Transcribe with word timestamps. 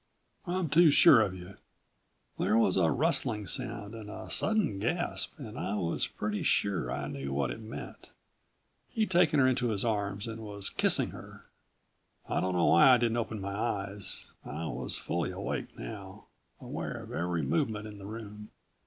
"I'm 0.47 0.67
too 0.67 0.89
sure 0.89 1.21
of 1.21 1.35
you." 1.35 1.57
There 2.39 2.57
was 2.57 2.75
a 2.75 2.89
rustling 2.89 3.45
sound 3.45 3.93
and 3.93 4.09
a 4.09 4.31
sudden 4.31 4.79
gasp 4.79 5.37
and 5.37 5.59
I 5.59 5.75
was 5.75 6.07
pretty 6.07 6.41
sure 6.41 6.91
I 6.91 7.05
knew 7.07 7.31
what 7.31 7.51
it 7.51 7.59
meant. 7.59 8.11
He'd 8.89 9.11
taken 9.11 9.39
her 9.39 9.45
into 9.45 9.69
his 9.69 9.85
arms 9.85 10.25
and 10.25 10.41
was 10.41 10.71
kissing 10.71 11.11
her. 11.11 11.45
I 12.27 12.39
don't 12.39 12.55
know 12.55 12.65
why 12.65 12.91
I 12.95 12.97
didn't 12.97 13.17
open 13.17 13.39
my 13.41 13.53
eyes. 13.53 14.25
I 14.43 14.65
was 14.65 14.97
fully 14.97 15.29
awake 15.29 15.77
now, 15.77 16.25
aware 16.59 17.03
of 17.03 17.11
every 17.13 17.43
movement 17.43 17.85
in 17.85 17.99
the 17.99 18.07
room. 18.07 18.49